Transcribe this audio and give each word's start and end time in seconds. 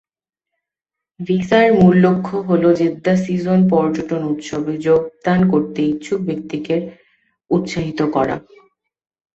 ভিসার 1.19 1.67
মূল 1.73 1.95
লক্ষ্য 2.05 2.35
হল 2.47 2.63
"জেদ্দা 2.73 3.13
সিজন" 3.23 3.59
পর্যটন 3.71 4.21
উৎসবে 4.31 4.73
যোগদান 4.85 5.39
করতে 5.51 5.79
ইচ্ছুক 5.91 6.19
ব্যক্তিদের 6.21 6.81
উৎসাহিত 7.51 7.99
করা। 8.15 8.35